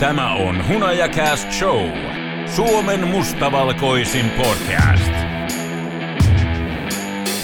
[0.00, 1.88] Tämä on Hunajakast Show.
[2.56, 5.12] Suomen mustavalkoisin podcast.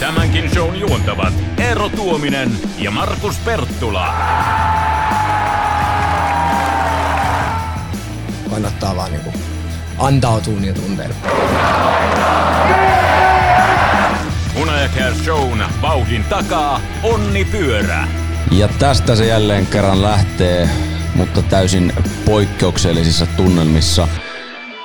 [0.00, 4.14] Tämänkin shown juontavat Eero Tuominen ja Markus Perttula.
[8.50, 9.32] kannattaa vaan niinku
[9.98, 11.14] antautua niin tunteille.
[14.58, 18.08] Hunajakast Shown vauhdin takaa Onni Pyörä.
[18.50, 20.68] Ja tästä se jälleen kerran lähtee,
[21.14, 21.92] mutta täysin
[22.24, 24.08] poikkeuksellisissa tunnelmissa.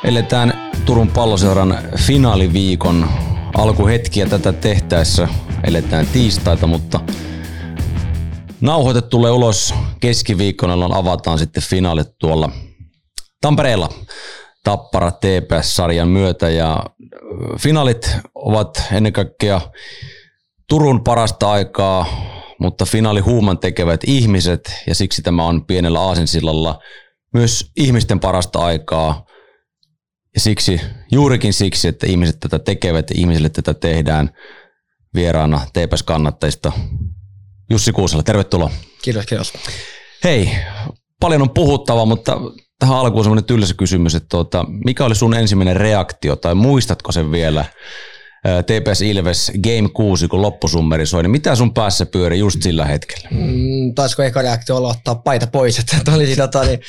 [0.04, 3.10] Eletään Turun palloseuran finaaliviikon
[3.58, 5.28] alkuhetkiä tätä tehtäessä.
[5.64, 7.00] Eletään tiistaita, mutta
[8.62, 12.52] nauhoite tulee ulos keskiviikkona, jolloin avataan sitten finaalit tuolla
[13.42, 13.90] Tampereella
[14.64, 16.86] Tappara TPS-sarjan myötä ja
[17.60, 19.62] finaalit ovat ennen kaikkea
[20.68, 22.06] Turun parasta aikaa,
[22.60, 26.80] mutta finaali huuman tekevät ihmiset ja siksi tämä on pienellä aasinsillalla
[27.34, 29.26] myös ihmisten parasta aikaa
[30.36, 34.30] ja siksi, juurikin siksi, että ihmiset tätä tekevät ja ihmisille tätä tehdään
[35.14, 36.72] vieraana TPS-kannattajista
[37.70, 38.72] Jussi Kuusela, tervetuloa.
[39.02, 39.54] Kiitos, kiitos.
[40.24, 40.52] Hei,
[41.20, 42.42] paljon on puhuttavaa, mutta
[42.80, 47.32] tähän alkuun semmoinen tylsä kysymys, että tuota, mikä oli sun ensimmäinen reaktio tai muistatko sen
[47.32, 47.66] vielä
[48.44, 53.30] TPS Ilves Game 6, kun loppusummeri soi, niin mitä sun päässä pyöri just sillä hetkellä?
[53.32, 56.80] Mm, taisiko eka reaktio olla ottaa paita pois, että oli tota, niin,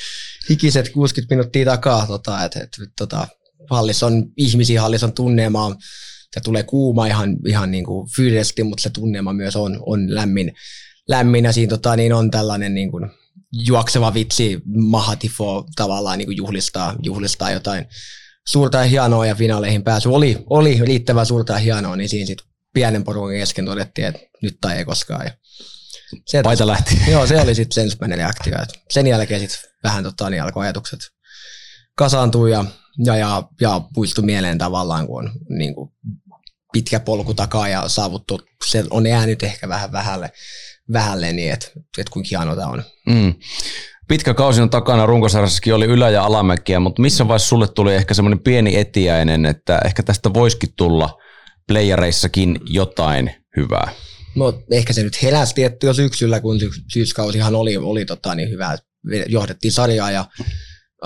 [0.48, 3.28] hikiset 60 minuuttia takaa, tota, että et, tota,
[3.70, 5.76] hallis on ihmisiä, hallis on tunneemaa,
[6.36, 10.52] ja tulee kuuma ihan, ihan niin kuin fyysisesti, mutta se tunnelma myös on, on lämmin,
[11.08, 13.10] lämmin ja siinä tota, niin on tällainen niin kuin,
[13.52, 17.86] juokseva vitsi Mahatifo tavallaan niin kuin juhlistaa, juhlistaa jotain
[18.48, 22.46] suurta ja hienoa ja finaaleihin pääsy oli, oli riittävän suurta ja hienoa, niin siinä sitten
[22.74, 25.27] pienen porukan kesken todettiin, että nyt tai ei koskaan.
[25.27, 25.33] Ja
[26.27, 26.98] se Paita lähti.
[27.12, 28.55] Joo, se oli sitten se ensimmäinen reaktio.
[28.91, 31.00] Sen jälkeen sitten vähän tota, niin alkoi ajatukset
[31.96, 32.64] kasaantua ja,
[33.05, 35.91] ja, ja, ja puistui mieleen tavallaan, kun on niin kuin
[36.72, 40.33] pitkä polku takaa ja saavuttu, se on jäänyt ehkä vähän vähälle
[40.92, 41.67] vähälle, niin että
[41.98, 42.84] et kuinka hieno tämä on.
[43.07, 43.34] Mm.
[44.10, 48.14] Pitkä kausi on takana, runkosarjassakin oli ylä- ja alamäkiä, mutta missä vaiheessa sulle tuli ehkä
[48.14, 51.18] semmoinen pieni etiäinen, että ehkä tästä voisikin tulla
[51.68, 53.88] playereissakin jotain hyvää?
[54.36, 55.18] No ehkä se nyt
[55.54, 56.58] tietty jo syksyllä, kun
[56.92, 58.78] syyskausihan oli, oli tota, niin hyvä,
[59.26, 60.24] johdettiin sarjaa ja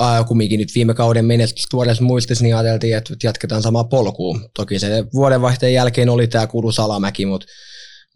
[0.00, 4.38] äh, kumminkin nyt viime kauden menestys tuoreessa muistissa, niin ajateltiin, että jatketaan samaa polkua.
[4.56, 7.47] Toki se vuodenvaihteen jälkeen oli tämä kurus alamäki, mutta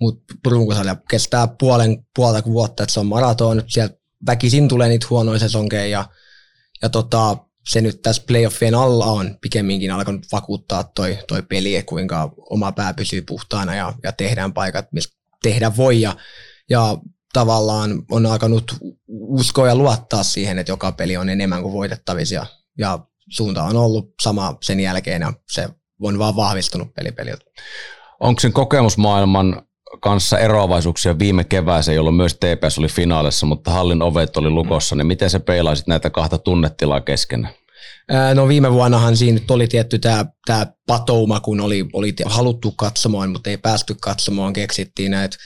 [0.01, 5.39] mutta runkosarja kestää puolen, puolta vuotta, että se on maraton, sieltä väkisin tulee niitä huonoja
[5.39, 6.05] sesonkeja ja,
[6.83, 7.37] ja tota,
[7.69, 12.95] se nyt tässä playoffien alla on pikemminkin alkanut vakuuttaa toi, toi peli, kuinka oma pää
[12.95, 16.17] pysyy puhtaana ja, ja tehdään paikat, missä tehdä voi ja,
[16.71, 16.97] ja
[17.33, 18.77] tavallaan on alkanut
[19.09, 22.47] uskoa ja luottaa siihen, että joka peli on enemmän kuin voitettavissa ja,
[22.79, 22.99] ja
[23.29, 25.69] suunta on ollut sama sen jälkeen ja se
[26.03, 27.45] on vaan vahvistunut pelipeliltä.
[28.21, 29.63] Onko sen kokemusmaailman
[30.01, 35.07] kanssa eroavaisuuksia viime kevääseen, jolloin myös TPS oli finaalissa, mutta hallin ovet oli lukossa, niin
[35.07, 37.49] miten se peilaisit näitä kahta tunnetilaa kesken?
[38.35, 43.51] No viime vuonnahan siinä oli tietty tämä tää patouma, kun oli, oli haluttu katsomaan, mutta
[43.51, 45.37] ei päästy katsomaan, keksittiin näitä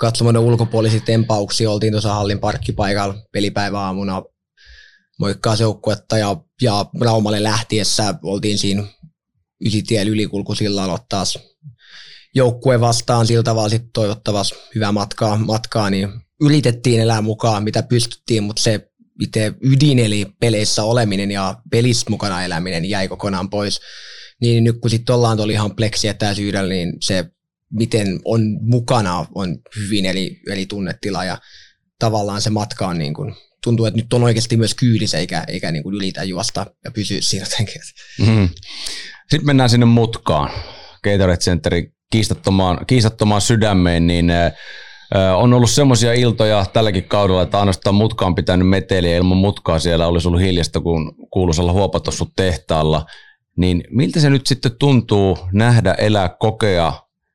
[0.00, 4.22] katsomaan ulkopuolisia tempauksia, oltiin tuossa hallin parkkipaikalla pelipäiväaamuna
[5.18, 8.84] moikkaa joukkuetta ja, ja Raumalle lähtiessä oltiin siinä
[9.66, 11.24] ysitiellä ylikulkusillalla ottaa
[12.36, 16.08] joukkue vastaan sillä tavalla sitten toivottavasti hyvää matkaa, matkaa, niin
[16.40, 18.88] yritettiin elää mukaan, mitä pystyttiin, mutta se
[19.22, 23.80] itse ydin eli peleissä oleminen ja pelissä mukana eläminen jäi kokonaan pois.
[24.40, 27.24] Niin nyt kun sitten ollaan tuolla ihan pleksiä täysyydellä, niin se
[27.72, 31.38] miten on mukana on hyvin eri, eri tunnetila ja
[31.98, 35.72] tavallaan se matka on niin kuin, tuntuu, että nyt on oikeasti myös kyydissä eikä, eikä
[35.72, 37.82] niin kuin ylitä juosta ja pysyä siinä jotenkin.
[38.20, 38.48] Mm-hmm.
[39.30, 40.50] Sitten mennään sinne mutkaan.
[41.04, 44.32] Gatorade Centerin kiistattomaan, kiistattomaan sydämeen, niin
[45.36, 50.06] on ollut semmoisia iltoja tälläkin kaudella, että ainoastaan mutka on pitänyt meteliä ilman mutkaa siellä
[50.06, 53.06] olisi ollut hiljasta, kun kuuluisalla huopatossu tehtaalla.
[53.56, 56.92] Niin miltä se nyt sitten tuntuu nähdä, elää, kokea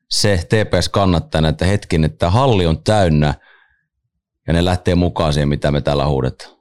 [0.10, 3.34] se TPS-kannattajana, että hetkin, että halli on täynnä
[4.48, 6.52] ja ne lähtee mukaan siihen, mitä me täällä huudetaan?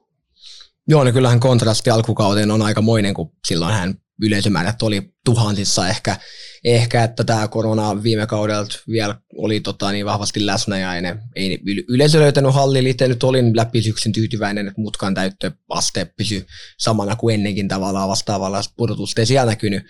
[0.87, 6.17] Joo, niin kyllähän kontrasti alkukauteen on aika moinen, kun silloin hän yleisömäärät oli tuhansissa ehkä,
[6.63, 11.59] ehkä että tämä korona viime kaudelta vielä oli tota, niin vahvasti läsnä ja ne, ei
[11.87, 12.87] yleisö löytänyt halliin.
[12.87, 16.45] Itse nyt olin läpi syksyn tyytyväinen, että mutkan täyttöaste pysyi
[16.79, 19.83] samana kuin ennenkin tavallaan vastaavalla pudotusta ei siellä näkynyt.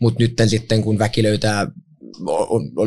[0.00, 1.66] Mutta nyt sitten kun väki löytää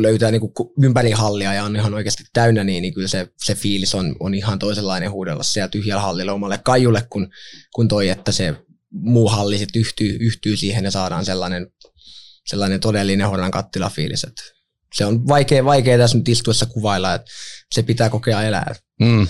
[0.00, 0.40] löytää niin
[0.82, 4.34] ympäri hallia ja on ihan oikeasti täynnä, niin, niin kyllä se, se fiilis on, on
[4.34, 7.28] ihan toisenlainen huudella siellä tyhjällä hallilla omalle kaijulle kun,
[7.74, 8.54] kun toi, että se
[8.90, 11.66] muu halli sitten yhtyy, yhtyy siihen ja saadaan sellainen,
[12.46, 14.24] sellainen todellinen horran kattilafiilis.
[14.24, 14.42] Että
[14.94, 17.30] se on vaikea, vaikea tässä nyt istuessa kuvailla, että
[17.74, 18.74] se pitää kokea elää.
[19.00, 19.26] Mm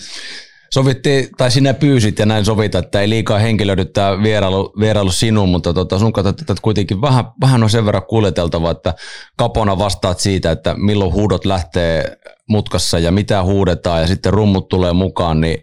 [0.77, 5.49] sovittiin, tai sinä pyysit ja näin sovita, että ei liikaa henkilöidy tämä vierailu, vierailu sinuun,
[5.49, 8.95] mutta tota, sun katsot, että kuitenkin vähän, vähän on sen verran kuljeteltava, että
[9.37, 12.17] kapona vastaat siitä, että milloin huudot lähtee
[12.49, 15.59] mutkassa ja mitä huudetaan ja sitten rummut tulee mukaan, niin,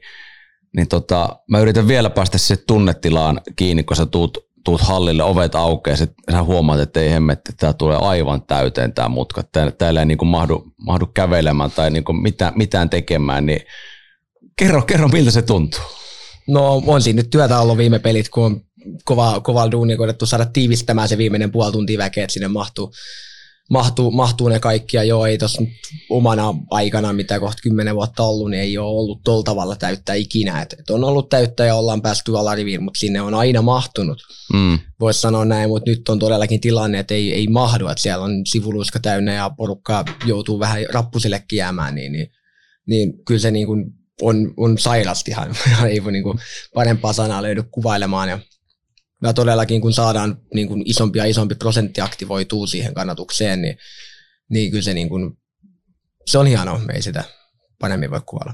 [0.75, 5.55] niin tota, mä yritän vielä päästä se tunnetilaan kiinni, kun sä tuut, tuut hallille, ovet
[5.55, 9.43] aukeaa, sit sä huomaat, että ei hemmetti, tämä tulee aivan täyteen tämä mutka,
[9.77, 13.61] täällä ei niin kuin mahdu, mahdu kävelemään tai niin kuin mitään, mitään tekemään, niin
[14.55, 15.79] Kerro, kerro miltä se tuntuu.
[16.47, 18.61] No on siinä nyt työtä ollut viime pelit, kun on
[19.05, 22.93] kova, kova duunia koitettu saada tiivistämään se viimeinen puoli tuntia väkeä, että sinne mahtuu,
[23.69, 24.97] mahtuu, mahtuu ne kaikki.
[24.97, 25.61] Ja joo, ei tuossa
[26.09, 30.61] omana aikana, mitä kohta kymmenen vuotta ollut, niin ei ole ollut tuolla tavalla täyttää ikinä.
[30.61, 34.19] Et, et on ollut täyttä ja ollaan päästy alariviin, mutta sinne on aina mahtunut.
[34.53, 34.79] Mm.
[34.99, 38.41] Voisi sanoa näin, mutta nyt on todellakin tilanne, että ei, ei mahdu, että siellä on
[38.45, 42.27] sivuluiska täynnä ja porukka joutuu vähän rappusille jäämään, niin, niin,
[42.87, 43.85] niin kyllä se niin kuin
[44.21, 45.55] on, on sairastihan.
[45.89, 46.39] Ei voi niin kuin
[46.73, 48.29] parempaa sanaa löydy kuvailemaan.
[48.29, 48.39] Ja,
[49.23, 53.77] ja todellakin kun saadaan niin kuin isompi ja isompi prosentti aktivoituu siihen kannatukseen, niin,
[54.49, 55.37] niin kyllä se, niin kuin,
[56.25, 57.23] se on hienoa, ei sitä
[57.83, 58.53] paremmin voi kuvailla.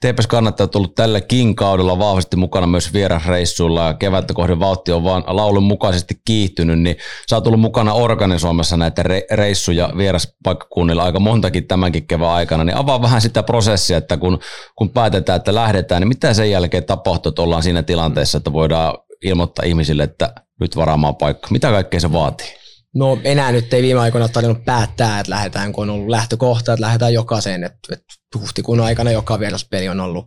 [0.00, 3.86] TPS kannattaa tullut tälläkin kaudella vahvasti mukana myös vierasreissuilla.
[3.86, 6.96] Ja kevättä kohden vauhti on vaan laulun mukaisesti kiihtynyt, niin
[7.30, 12.76] sä oot tullut mukana organisoimassa näitä re- reissuja vieraspaikkakunnilla aika montakin tämänkin kevään aikana, niin
[12.76, 14.38] avaa vähän sitä prosessia, että kun,
[14.76, 18.94] kun päätetään, että lähdetään, niin mitä sen jälkeen tapahtuu, että ollaan siinä tilanteessa, että voidaan
[19.24, 21.48] ilmoittaa ihmisille, että nyt varaamaan paikka.
[21.50, 22.58] Mitä kaikkea se vaatii?
[22.94, 26.86] No enää nyt ei viime aikoina tarvinnut päättää, että lähdetään, kun on ollut lähtökohta, että
[26.86, 27.64] lähdetään jokaiseen.
[27.64, 30.26] Että, että huhtikuun aikana joka vieraspeli on ollut,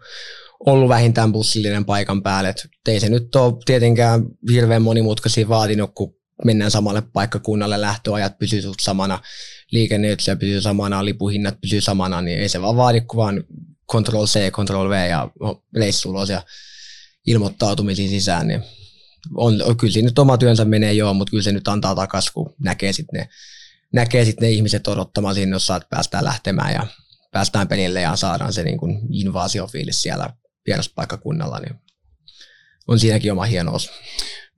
[0.65, 2.49] ollut vähintään bussillinen paikan päälle.
[2.49, 6.15] Et ei se nyt ole tietenkään hirveän monimutkaisia vaatinut, kun
[6.45, 9.19] mennään samalle paikkakunnalle, lähtöajat pysyy samana,
[9.71, 13.43] liikenneyksiä pysyy samana, lipuhinnat pysyy samana, niin ei se vaan vaadi, kun vaan
[13.91, 15.29] Ctrl C, Ctrl V ja
[15.75, 16.41] reissulos ja
[17.27, 18.63] ilmoittautumisiin sisään, niin
[19.35, 22.55] on, kyllä siinä nyt oma työnsä menee joo, mutta kyllä se nyt antaa takaisin, kun
[22.59, 23.29] näkee sitten ne,
[23.93, 26.87] näkee sit ne ihmiset odottamaan sinne, jos saat päästään lähtemään ja
[27.31, 30.29] päästään pelille ja saadaan se niin kuin invaasiofiilis siellä
[30.67, 31.75] vieraspaikkakunnalla, niin
[32.87, 33.91] on siinäkin oma hienous.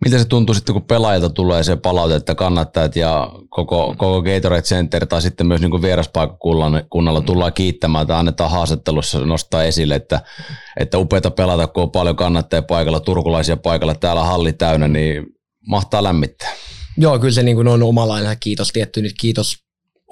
[0.05, 4.61] Miltä se tuntuu sitten, kun pelaajilta tulee se palaute, että kannattajat ja koko, koko Gatorade
[4.61, 10.21] Center tai sitten myös niin vieraspaikkakunnalla tullaan kiittämään tai annetaan haastattelussa nostaa esille, että,
[10.79, 15.25] että upeita pelata, kun on paljon kannattajia paikalla, turkulaisia paikalla, täällä halli täynnä, niin
[15.67, 16.51] mahtaa lämmittää.
[16.97, 19.63] Joo, kyllä se niin kuin on omalainen kiitos tietty nyt kiitos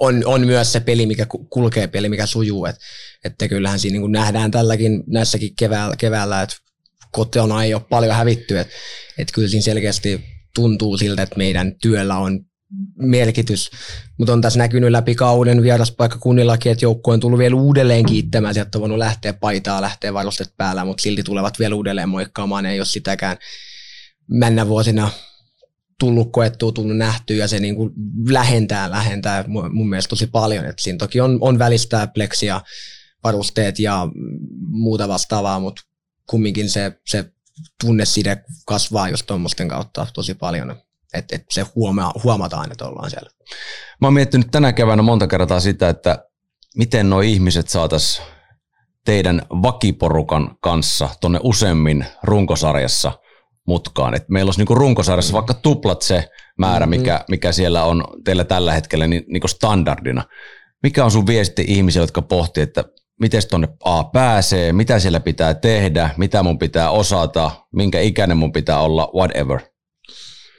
[0.02, 2.64] on, on myös se peli, mikä kulkee, peli, mikä sujuu.
[2.66, 2.76] Et,
[3.24, 6.56] että kyllähän siinä niin nähdään tälläkin näissäkin keväällä, keväällä että
[7.12, 8.58] kotona ei ole paljon hävitty.
[8.58, 8.74] Että
[9.18, 10.24] et kyllä siinä selkeästi
[10.54, 12.40] tuntuu siltä, että meidän työllä on
[12.98, 13.70] merkitys,
[14.18, 18.78] mutta on tässä näkynyt läpi kauden vieraspaikkakunnillakin, että joukko on tullut vielä uudelleen kiittämään, sieltä
[18.78, 22.86] on voinut lähteä paitaa, lähteä varustet päällä, mutta silti tulevat vielä uudelleen moikkaamaan, ei ole
[22.86, 23.36] sitäkään
[24.30, 25.10] männä vuosina
[25.98, 27.92] tullut koettua, tullut nähtyä ja se niin kuin
[28.28, 30.64] lähentää, lähentää mun mielestä tosi paljon.
[30.64, 32.60] Et siinä toki on, on välistä pleksia,
[33.24, 34.08] varusteet ja
[34.68, 35.82] muuta vastaavaa, mutta
[36.32, 37.24] kumminkin se, se
[37.84, 40.76] tunneside kasvaa just tuommoisten kautta tosi paljon.
[41.14, 43.30] Että et se huoma, huomataan, että ollaan siellä.
[44.00, 46.24] Mä oon miettinyt tänä keväänä monta kertaa sitä, että
[46.76, 48.26] miten nuo ihmiset saataisiin
[49.04, 53.12] teidän vakiporukan kanssa tuonne useammin runkosarjassa
[53.66, 54.14] mutkaan.
[54.14, 55.34] Et meillä olisi niinku runkosarjassa mm.
[55.34, 57.00] vaikka tuplat se määrä, mm-hmm.
[57.00, 60.24] mikä, mikä siellä on teillä tällä hetkellä niin, niinku standardina.
[60.82, 62.84] Mikä on sun viesti ihmisille, jotka pohtii, että
[63.20, 68.52] miten tuonne A pääsee, mitä siellä pitää tehdä, mitä mun pitää osata, minkä ikäinen mun
[68.52, 69.60] pitää olla, whatever.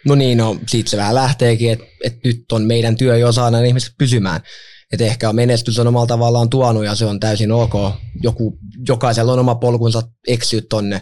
[0.05, 3.62] No niin, no siitä se vähän lähteekin, että et nyt on meidän työ jo saada
[3.62, 4.41] ihmiset pysymään.
[4.91, 7.74] Että ehkä menestys on omalla tavallaan tuonut ja se on täysin ok.
[8.24, 8.57] Joku,
[8.88, 11.01] jokaisella on oma polkunsa eksyä tonne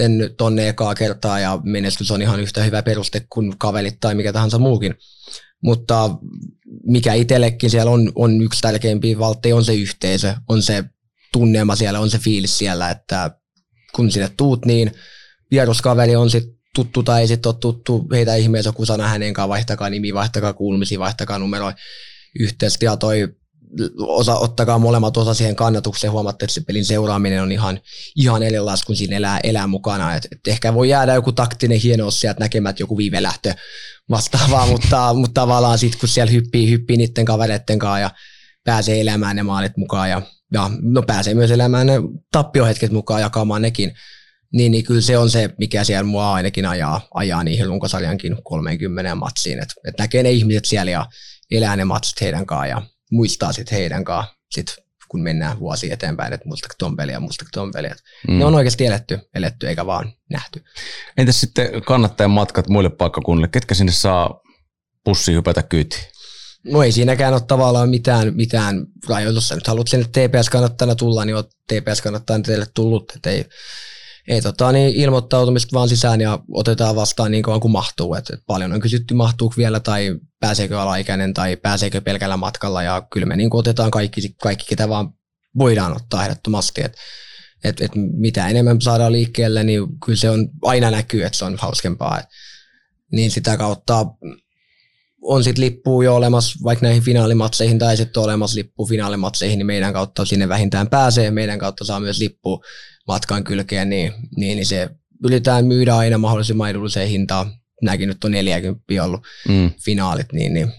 [0.00, 4.32] sitten tonne ekaa kertaa ja menestys on ihan yhtä hyvä peruste kuin kavelit tai mikä
[4.32, 4.94] tahansa muukin.
[5.62, 6.10] Mutta
[6.86, 10.84] mikä itsellekin siellä on, on yksi tärkeimpiä valtteja, on se yhteisö, on se
[11.32, 13.30] tunnelma siellä, on se fiilis siellä, että
[13.92, 14.92] kun sinne tuut, niin
[15.50, 19.48] vieruskaveri on sitten tuttu tai ei sitten ole tuttu, heitä ihmeessä joku sana hänen kanssa,
[19.48, 21.76] vaihtakaa nimi, vaihtakaa kuulumisia, vaihtakaa numeroja
[22.40, 23.28] yhteisesti ja toi
[23.98, 27.80] osa, ottakaa molemmat osa siihen kannatukseen, huomatte, että se pelin seuraaminen on ihan,
[28.16, 30.14] ihan erilaista, kun siinä elää, elää mukana.
[30.14, 33.54] Et, et ehkä voi jäädä joku taktinen hienous sieltä näkemät joku viivelähtö
[34.10, 38.10] vastaavaa, mutta, mutta tavallaan sitten kun siellä hyppii, hyppii niiden kavereiden kanssa ja
[38.64, 40.22] pääsee elämään ne maalit mukaan ja,
[40.52, 41.94] ja no pääsee myös elämään ne
[42.32, 43.92] tappiohetket mukaan jakamaan nekin,
[44.52, 49.14] niin, niin kyllä se on se, mikä siellä mua ainakin ajaa, ajaa niihin runkosarjankin 30
[49.14, 49.62] matsiin.
[49.62, 51.06] Että et näkee ne ihmiset siellä ja
[51.50, 54.76] elää ne matsit heidän kanssaan ja muistaa sitten heidän kanssaan, sit,
[55.08, 57.94] kun mennään vuosi eteenpäin, että muistako ton peliä, muistako ton peliä.
[58.28, 58.38] Mm.
[58.38, 60.64] Ne on oikeasti eletty, eletty eikä vaan nähty.
[61.16, 63.48] Entäs sitten kannattajan matkat muille paikkakunnille?
[63.48, 64.40] Ketkä sinne saa
[65.04, 66.04] pussi hypätä kyytiin?
[66.64, 69.54] No ei siinäkään ole tavallaan mitään, mitään rajoitusta.
[69.54, 73.12] Nyt haluat sinne TPS kannattajana tulla, niin olet TPS kannattajana teille tullut.
[73.16, 73.44] Että ei,
[74.30, 78.14] ei tota, niin ilmoittautumista vaan sisään ja otetaan vastaan niin kauan kuin mahtuu.
[78.14, 83.02] Et, et paljon on kysytty, mahtuuko vielä tai pääseekö alaikäinen tai pääseekö pelkällä matkalla ja
[83.12, 85.12] kyllä me niin otetaan kaikki, kaikki, ketä vaan
[85.58, 86.82] voidaan ottaa ehdottomasti.
[86.84, 86.96] Et,
[87.64, 91.56] et, et mitä enemmän saadaan liikkeelle, niin kyllä se on aina näkyy, että se on
[91.58, 92.18] hauskempaa.
[92.18, 92.26] Et,
[93.12, 94.06] niin sitä kautta
[95.22, 99.92] on sitten lippu jo olemassa vaikka näihin finaalimatseihin tai sitten olemassa lippu finaalimatseihin, niin meidän
[99.92, 102.62] kautta sinne vähintään pääsee, meidän kautta saa myös lippu
[103.10, 104.90] matkan kylkeen, niin, niin, niin se
[105.24, 107.52] yritetään myydä aina mahdollisimman edulliseen hintaan.
[107.82, 109.70] Nämäkin nyt on 40 ollut mm.
[109.84, 110.72] finaalit, niin, niin,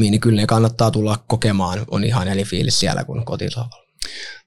[0.00, 1.84] niin, niin kyllä ne kannattaa tulla kokemaan.
[1.90, 3.90] On ihan eri fiilis siellä kuin kotisohvalla.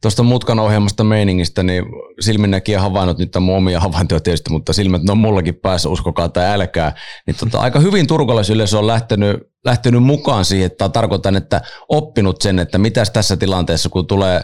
[0.02, 1.86] Tuosta mutkan ohjelmasta meiningistä, niin
[2.20, 6.46] silminnäkijä havainnut nyt on omia havaintoja tietysti, mutta silmät ne on mullakin päässä, uskokaa tai
[6.46, 6.96] älkää.
[7.28, 12.60] Niin tota, aika hyvin turvallisuudessa on lähtenyt, lähtenyt mukaan siihen, että tarkoitan, että oppinut sen,
[12.60, 14.42] että mitäs tässä tilanteessa, kun tulee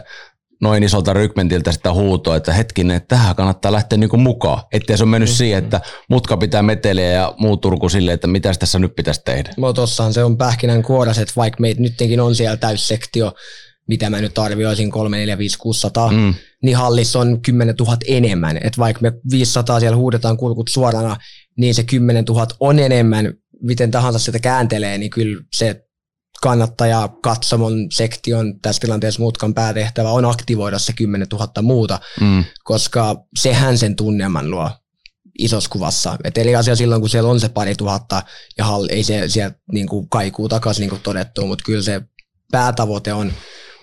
[0.60, 4.62] noin isolta rykmentiltä sitä huutoa, että hetkinen, että tähän kannattaa lähteä niinku mukaan.
[4.72, 5.36] Ettei se on mennyt mm-hmm.
[5.36, 9.50] siihen, että mutka pitää meteliä ja muu Turku silleen, että mitä tässä nyt pitäisi tehdä.
[9.56, 13.32] No tossahan se on pähkinän kuoras, että vaikka meitä nytkin on siellä täyssektio,
[13.88, 16.34] mitä mä nyt arvioisin 3, 4, 5, 600, mm.
[16.62, 18.56] niin hallissa on 10 000 enemmän.
[18.56, 21.16] Että vaikka me 500 siellä huudetaan kulkut suorana,
[21.56, 25.84] niin se 10 000 on enemmän, miten tahansa sitä kääntelee, niin kyllä se
[26.42, 32.44] kannattaja katsomon sektion tässä tilanteessa muutkan päätehtävä on aktivoida se 10 000 muuta, mm.
[32.64, 34.70] koska sehän sen tunnelman luo
[35.38, 36.16] isossa kuvassa.
[36.24, 38.22] Et eli asia silloin, kun siellä on se pari tuhatta
[38.58, 42.02] ja hall, ei se sieltä niin kuin kaikuu takaisin niin kuin todettu, mutta kyllä se
[42.52, 43.32] päätavoite on,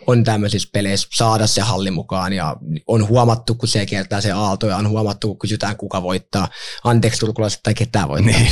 [0.08, 2.56] on tämmöisissä peleissä saada se halli mukaan ja
[2.88, 6.48] on huomattu, kun se kiertää se aalto ja on huomattu, kun kysytään kuka voittaa,
[6.84, 8.34] anteeksi turkulaiset tai ketään voittaa.
[8.34, 8.52] Niin.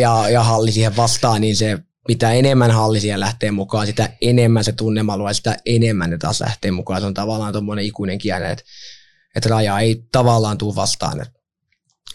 [0.00, 4.64] Ja, ja halli siihen vastaan, niin se mitä enemmän halli siihen lähtee mukaan, sitä enemmän
[4.64, 7.00] se tunnemalua ja sitä enemmän ne taas lähtee mukaan.
[7.00, 8.64] Se on tavallaan tuommoinen ikuinen kielen, että,
[9.36, 11.20] että raja ei tavallaan tule vastaan.
[11.20, 11.40] Että,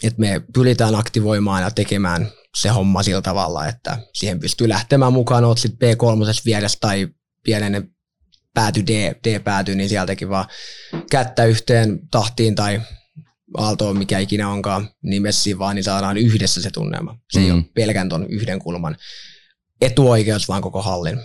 [0.02, 5.44] että me pyritään aktivoimaan ja tekemään se homma sillä tavalla, että siihen pystyy lähtemään mukaan,
[5.44, 7.08] oot sitten B3 vieressä tai
[7.44, 7.90] pienen
[8.54, 10.44] pääty D, D pääty, niin sieltäkin vaan
[11.10, 12.80] kättä yhteen tahtiin tai
[13.56, 17.18] aaltoon, mikä ikinä onkaan nimessä, vaan niin saadaan yhdessä se tunnelma.
[17.32, 17.44] Se mm.
[17.44, 18.96] ei ole pelkän ton yhden kulman
[19.80, 21.18] etuoikeus, vaan koko hallin.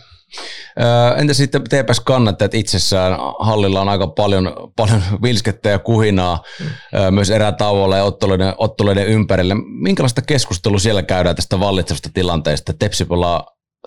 [1.18, 3.20] Entä sitten TPS kannattajat itsessään?
[3.40, 7.14] Hallilla on aika paljon, paljon vilskettä ja kuhinaa mm.
[7.14, 9.56] myös erätauolla ja otteluiden, otteluiden ympärille.
[9.82, 12.74] Minkälaista keskustelua siellä käydään tästä vallitsevasta tilanteesta?
[12.74, 13.08] Tepsi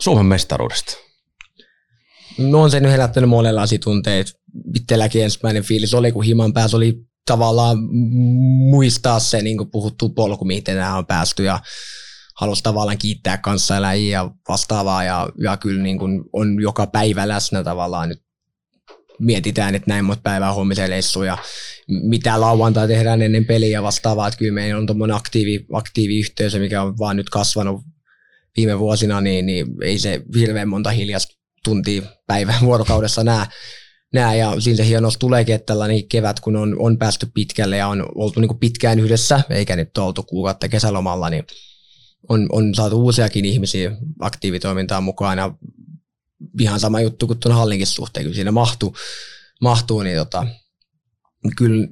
[0.00, 0.92] Suomen mestaruudesta.
[2.38, 4.30] No on se nyt herättänyt monenlaisia tunteita.
[4.74, 6.94] Itselläkin ensimmäinen fiilis oli, kun himan päässä oli
[7.26, 7.78] tavallaan
[8.70, 11.60] muistaa se niin kuin puhuttu polku, miten nämä on päästy ja
[12.38, 17.64] halusi tavallaan kiittää kanssaeläjiä ja vastaavaa ja, ja kyllä niin kuin on joka päivä läsnä
[17.64, 18.22] tavallaan nyt
[19.18, 21.38] mietitään, että näin monta päivää huomiseen leissu ja
[21.88, 26.58] mitä lauantai tehdään ennen peliä ja vastaavaa, että kyllä meillä on tuommoinen aktiivi, aktiivi yhteisö,
[26.58, 27.80] mikä on vaan nyt kasvanut
[28.56, 33.46] viime vuosina, niin, niin ei se hirveän monta hiljasta tuntia päivän vuorokaudessa näe.
[34.12, 37.88] Nää, ja siinä se hienos tuleekin, että tällainen kevät, kun on, on päästy pitkälle ja
[37.88, 41.44] on oltu niin pitkään yhdessä, eikä nyt oltu kuukautta kesälomalla, niin
[42.28, 45.54] on, on saatu uusiakin ihmisiä aktiivitoimintaan mukaan ja
[46.60, 48.96] ihan sama juttu kuin tuon hallinkin suhteen, kyllä siinä mahtuu,
[49.60, 50.46] mahtuu niin tota,
[51.56, 51.88] kyllä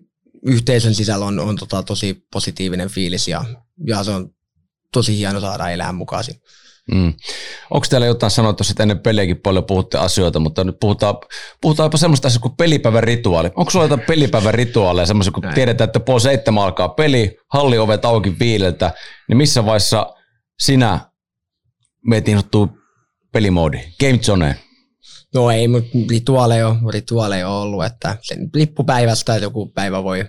[0.47, 3.45] yhteisön sisällä on, on tota, tosi positiivinen fiilis ja,
[3.87, 4.31] ja se on
[4.93, 6.25] tosi hieno saada elää mukaan.
[6.93, 7.13] Mm.
[7.71, 11.15] Onko teillä jotain sanoa tuossa, että ennen peliäkin paljon puhutte asioita, mutta nyt puhutaan,
[11.61, 13.51] puhutaan jopa semmoista asiaa kuin pelipäivän rituaali.
[13.57, 15.55] Onko sulla jotain pelipäivän rituaaleja, semmoisia, kun Näin.
[15.55, 18.93] tiedetään, että puoli seitsemän alkaa peli, halliovet auki viileltä,
[19.29, 20.16] niin missä vaiheessa
[20.61, 21.01] sinä
[22.07, 22.41] meet niin
[23.33, 24.55] pelimoodi, game zoneen?
[25.35, 30.25] No ei, mutta rituaaleja on, rituaaleja on ollut, että sen lippupäivästä, joku päivä voi,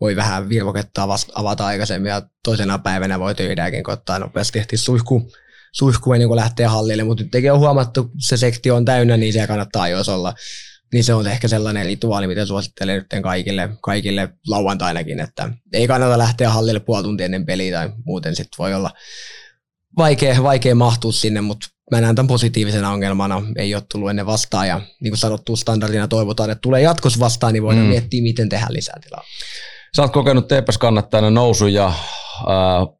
[0.00, 5.32] voi vähän virvokettaa vasta avata aikaisemmin ja toisena päivänä voi töidäänkin koittaa nopeasti ehtiä suihku,
[5.72, 9.88] suihkuen niin lähtee hallille, mutta nyt on huomattu, se sektio on täynnä, niin se kannattaa
[9.88, 10.34] jos olla.
[10.92, 16.18] Niin se on ehkä sellainen rituaali, mitä suosittelen nyt kaikille, kaikille lauantainakin, että ei kannata
[16.18, 18.90] lähteä hallille puoli tuntia ennen peliä tai muuten sitten voi olla
[19.96, 24.68] vaikea, vaikea mahtua sinne, mutta mä näen tämän positiivisena ongelmana, ei ole tullut ennen vastaan
[24.68, 27.90] ja niin kuin sanottu standardina toivotaan, että tulee jatkossa vastaan, niin voidaan mm.
[27.90, 29.24] miettiä, miten tehdään lisää tilaa.
[29.96, 31.94] Sä oot kokenut TPS kannattajana nousuja, äh,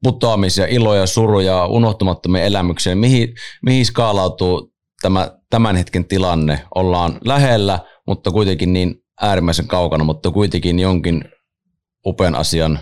[0.03, 2.95] putoamisia, iloja, suruja, unohtumattomia elämyksiä.
[2.95, 4.73] Mihin, mihin skaalautuu
[5.03, 6.61] tämä tämän hetken tilanne?
[6.75, 11.25] Ollaan lähellä, mutta kuitenkin niin äärimmäisen kaukana, mutta kuitenkin jonkin
[12.07, 12.79] upean asian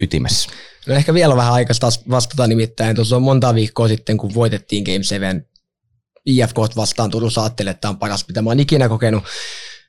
[0.00, 0.50] ytimessä.
[0.86, 2.96] No ehkä vielä vähän aikaista vastata nimittäin.
[2.96, 5.44] Tuossa on monta viikkoa sitten, kun voitettiin Game 7
[6.26, 9.24] IFK vastaan Turussa ajattelin, että tämä on paras, mitä mä oon ikinä kokenut.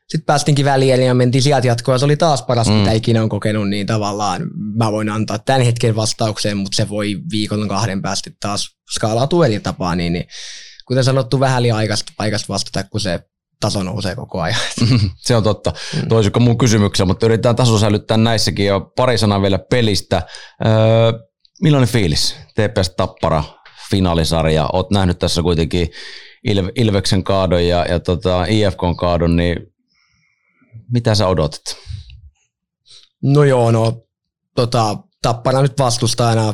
[0.10, 1.98] Sitten päästinkin väliin ja mentiin sieltä jatkoa.
[1.98, 2.74] Se oli taas paras, mm.
[2.74, 4.42] mitä ikinä on kokenut, niin tavallaan
[4.76, 9.60] mä voin antaa tämän hetken vastaukseen, mutta se voi viikon kahden päästä taas skaalautua eri
[9.60, 9.96] tapaa.
[9.96, 10.26] Niin, niin,
[10.88, 13.20] kuten sanottu, vähän liian aikaista, aikaista vastata, kun se
[13.62, 14.60] taso nousee koko ajan.
[15.26, 15.74] se on totta.
[15.96, 16.08] Mm.
[16.08, 18.66] Toisiko mun kysymyksiä, mutta yritetään taso säilyttää näissäkin.
[18.66, 20.22] Ja pari sanaa vielä pelistä.
[20.66, 20.72] Öö,
[21.62, 22.36] millainen fiilis?
[22.56, 23.44] TPS Tappara
[23.90, 24.70] finaalisarja.
[24.74, 25.88] Oot nähnyt tässä kuitenkin
[26.44, 29.58] Ilve, Ilveksen kaadon ja, ja tota IFKn kaadon, niin
[30.92, 31.62] mitä sä odotat?
[33.24, 34.04] No joo, no
[34.56, 36.54] tota, Tappara nyt vastustajana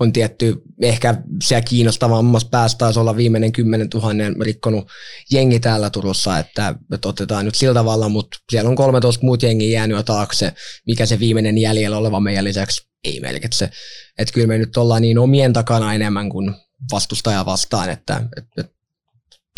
[0.00, 4.12] on tietty ehkä siellä kiinnostavammassa päästä taisi olla viimeinen 10 000
[4.44, 4.88] rikkonut
[5.32, 9.70] jengi täällä Turussa, että, että otetaan nyt sillä tavalla, mutta siellä on 13 muut jengi
[9.70, 10.52] jäänyt jo taakse,
[10.86, 13.70] mikä se viimeinen jäljellä oleva meidän lisäksi ei merkitse.
[14.18, 16.54] Että kyllä me nyt ollaan niin omien takana enemmän kuin
[16.92, 18.72] vastustaja vastaan, että, että,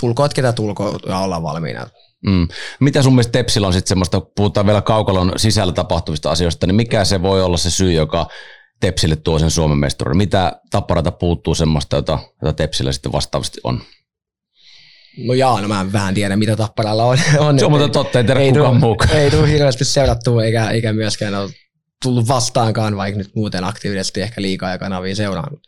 [0.01, 1.87] tulkoot ketä tulkoot ja ollaan valmiina.
[2.27, 2.49] Mm.
[2.81, 7.05] Mitä sun mielestä Tepsillä on sitten semmoista, puhutaan vielä kaukalon sisällä tapahtuvista asioista, niin mikä
[7.05, 8.29] se voi olla se syy, joka
[8.81, 10.17] Tepsille tuo sen Suomen mestaruuden?
[10.17, 13.81] Mitä tapparata puuttuu semmoista, jota, jota Tepsillä sitten vastaavasti on?
[15.19, 17.19] No jaa, no mä vähän tiedän, mitä Tapparalla on.
[17.39, 19.11] on se on mutta totta, ei tiedä kukaan muukaan.
[19.11, 21.51] Ei tule hirveästi seurattua, eikä, eikä myöskään ole
[22.05, 25.61] tullut vastaankaan, vaikka nyt muuten aktiivisesti ehkä liikaa ja kanavia seurannut.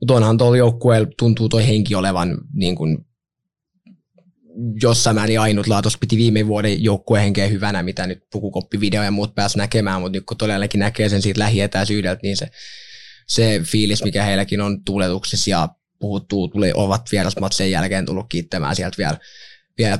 [0.00, 2.98] Mutta onhan tuolla joukkueella tuntuu tuo henki olevan niin kuin
[4.82, 9.58] jossain määrin ainutlaatuista piti viime vuoden joukkueen henkeä hyvänä, mitä nyt pukukoppivideo ja muut pääsi
[9.58, 12.50] näkemään, mutta nyt kun todellakin näkee sen siitä lähietäisyydeltä, niin se,
[13.26, 18.98] se fiilis, mikä heilläkin on tuletuksessa ja puhuttuu, tuli, ovat vierasmatsen jälkeen tullut kiittämään sieltä
[18.98, 19.18] vielä,
[19.78, 19.98] vielä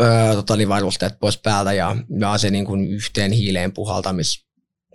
[0.00, 4.46] öö, tota, niin varusteet pois päältä ja, ja se niin kuin yhteen hiileen puhaltamis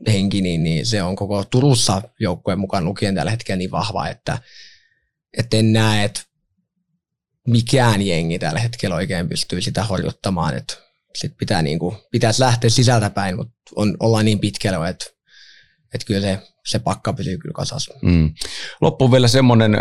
[0.08, 4.38] henki, niin, niin se on koko Turussa joukkueen mukaan lukien tällä hetkellä niin vahva, että,
[5.38, 6.21] että en näe, että
[7.47, 10.73] mikään jengi tällä hetkellä oikein pystyy sitä horjuttamaan, että
[11.15, 15.06] sit pitää niinku, pitäisi lähteä sisältä päin, mutta on, ollaan niin pitkällä, että,
[15.93, 17.93] että kyllä se, se pakka pysyy kyllä kasassa.
[18.01, 18.34] Mm.
[18.82, 19.77] Loppuun vielä semmoinen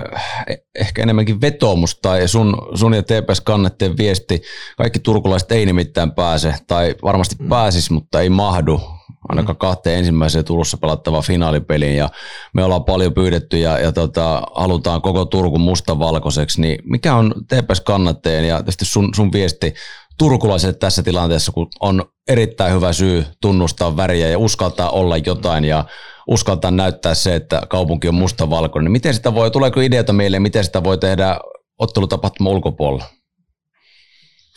[0.74, 4.42] ehkä enemmänkin vetoomus tai sun, sun ja TPS kannetteen viesti.
[4.76, 7.48] Kaikki turkulaiset ei nimittäin pääse tai varmasti mm.
[7.48, 12.08] pääsis, mutta ei mahdu ainakaan kahteen ensimmäiseen Turussa pelattavaan finaalipeliin ja
[12.54, 17.80] me ollaan paljon pyydetty ja, ja tota, halutaan koko Turku mustavalkoiseksi, niin mikä on TPS
[17.80, 19.74] kannatteen ja tietysti sun, sun viesti
[20.18, 25.84] turkulaisille tässä tilanteessa, kun on erittäin hyvä syy tunnustaa väriä ja uskaltaa olla jotain ja
[26.26, 30.64] uskaltaa näyttää se, että kaupunki on mustavalkoinen, niin miten sitä voi, tuleeko ideata meille, miten
[30.64, 31.38] sitä voi tehdä
[31.78, 33.04] ottelutapahtuma ulkopuolella?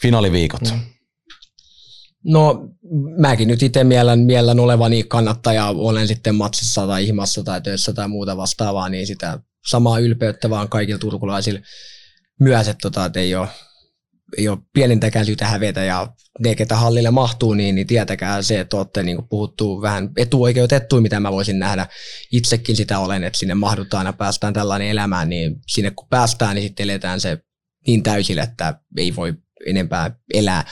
[0.01, 0.61] Finaaliviikot.
[0.61, 0.92] Mm.
[2.23, 2.69] No
[3.17, 8.07] mäkin nyt itse miellän, miellän olevani kannattaja, olen sitten matsissa tai ihmassa tai töissä tai
[8.07, 11.59] muuta vastaavaa, niin sitä samaa ylpeyttä vaan kaikilla turkulaisilla
[12.39, 13.47] myös, että, tota, että ei ole,
[14.37, 16.07] ei ole pienintäkään syytä hävetä ja
[16.39, 21.19] ne, ketä hallille mahtuu, niin, niin tietäkää se, että olette niin puhuttu vähän etuoikeutettu, mitä
[21.19, 21.87] mä voisin nähdä.
[22.31, 26.63] Itsekin sitä olen, että sinne mahdutaan ja päästään tällainen elämään, niin sinne kun päästään, niin
[26.63, 27.37] sitten eletään se
[27.87, 29.33] niin täysille, että ei voi
[29.65, 30.65] enempää elää.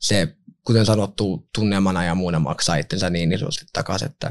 [0.00, 0.28] Se
[0.66, 4.26] kuten sanottu, tunnelmana ja muuna maksaa itsensä niin isosti takaisin, että,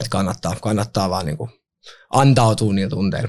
[0.00, 1.50] että kannattaa, kannattaa vaan niin kuin
[2.10, 3.28] antautua niillä tunteilla.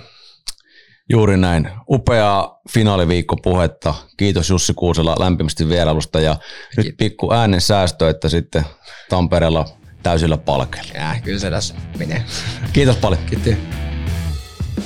[1.10, 1.70] Juuri näin.
[1.90, 3.94] Upeaa finaaliviikkopuhetta.
[4.18, 6.86] Kiitos Jussi Kuusela lämpimästi vierailusta ja Kiitos.
[6.86, 8.66] nyt pikku äänen säästö, että sitten
[9.10, 9.66] Tampereella
[10.04, 10.94] täysillä palkeilla.
[10.94, 12.26] Ja, kyllä se tässä menee.
[12.74, 13.22] Kiitos paljon.
[13.26, 13.54] Kiitos.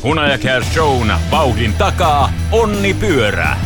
[0.04, 3.58] Hunajakäs Shown vauhdin takaa Onni Pyörä.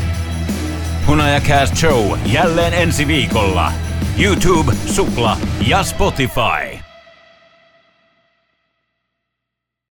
[1.48, 3.72] Cast Show jälleen ensi viikolla.
[4.24, 5.38] YouTube, Supla
[5.68, 6.83] ja Spotify.